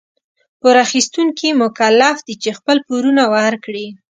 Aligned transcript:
پور 0.59 0.75
اخيستونکي 0.85 1.49
مکلف 1.63 2.17
دي 2.27 2.35
چي 2.43 2.49
خپل 2.57 2.77
پورونه 2.87 3.23
ورکړي. 3.35 3.87